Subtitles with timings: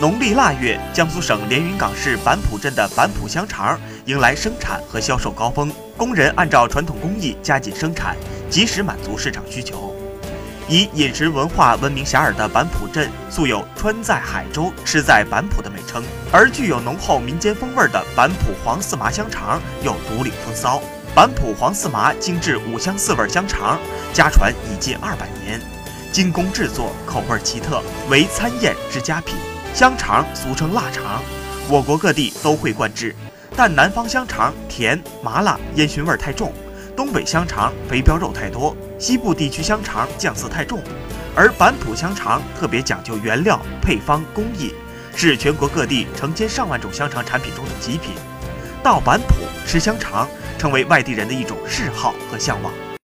[0.00, 8.16] 农历腊月，江苏省连云港市板浦镇的板浦香肠迎来生产和销售高峰，工人按照传统工艺加紧生产，
[8.48, 9.94] 及时满足市场需求。
[10.70, 16.02] 以饮食文化闻名遐迩的板浦镇，素有“川在海州，吃在板浦”的美称。
[16.32, 20.80] 而具有浓厚民间风味的板浦黄四麻香肠又独领风骚。
[21.14, 23.78] 板浦黄四麻精致五香四味香肠，
[24.14, 25.60] 家传已近二百年，
[26.10, 29.36] 精工制作，口味奇特，为餐宴之佳品。
[29.72, 31.22] 香肠俗称腊肠，
[31.68, 33.14] 我国各地都会灌制，
[33.56, 36.52] 但南方香肠甜麻辣烟熏味太重。
[36.96, 40.82] 东北香肠肥膘肉太多，西部地区香肠酱色太重，
[41.34, 44.74] 而板浦香肠特别讲究原料、配方、工艺，
[45.16, 48.12] 是全国各地成千上万种香肠产品中的极品。
[48.82, 49.34] 到板浦
[49.66, 50.28] 吃香肠，
[50.58, 52.89] 成为外地人的一种嗜好和向往。